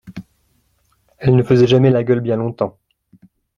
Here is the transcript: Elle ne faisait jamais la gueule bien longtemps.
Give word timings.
Elle 1.19 1.35
ne 1.35 1.43
faisait 1.43 1.67
jamais 1.67 1.91
la 1.91 2.03
gueule 2.03 2.21
bien 2.21 2.35
longtemps. 2.35 2.79